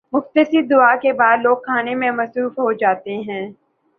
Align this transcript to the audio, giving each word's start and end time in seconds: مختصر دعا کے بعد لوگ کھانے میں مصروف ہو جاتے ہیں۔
مختصر 0.13 0.61
دعا 0.69 0.95
کے 0.95 1.13
بعد 1.13 1.37
لوگ 1.41 1.57
کھانے 1.57 1.95
میں 1.95 2.11
مصروف 2.11 2.59
ہو 2.59 2.71
جاتے 2.73 3.17
ہیں۔ 3.21 3.45